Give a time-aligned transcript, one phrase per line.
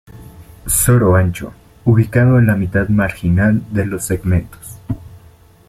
[0.65, 1.53] Soro ancho,
[1.85, 4.79] ubicado en la mitad marginal de los segmentos.